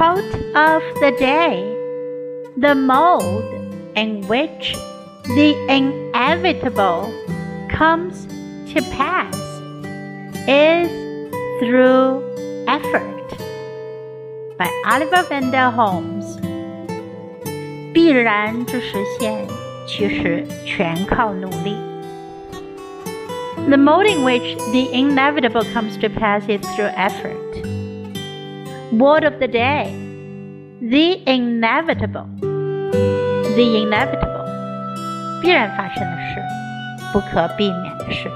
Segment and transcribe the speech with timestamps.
[0.00, 1.62] Quote of the day
[2.56, 3.44] The mode
[3.94, 4.74] in which
[5.24, 7.12] the inevitable
[7.70, 8.26] comes
[8.72, 9.36] to pass
[10.48, 10.88] is
[11.60, 12.22] through
[12.68, 13.38] effort.
[14.58, 16.38] By Oliver Wendell Holmes.
[17.92, 19.46] 必然之实现，
[19.86, 21.76] 其实全靠努力。
[23.68, 27.49] The mode in which the inevitable comes to pass is through effort.
[28.92, 29.92] Word of the day
[30.80, 32.26] The inevitable.
[32.40, 34.44] The inevitable.
[35.40, 36.40] 必然发生的事，
[37.12, 38.30] 不可避免的事。